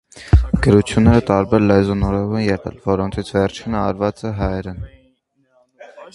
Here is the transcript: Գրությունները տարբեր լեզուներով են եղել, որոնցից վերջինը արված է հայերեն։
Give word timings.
Գրությունները 0.67 1.23
տարբեր 1.27 1.61
լեզուներով 1.71 2.33
են 2.39 2.45
եղել, 2.47 2.81
որոնցից 2.87 3.31
վերջինը 3.37 3.81
արված 3.83 4.27
է 4.31 4.35
հայերեն։ 4.43 4.83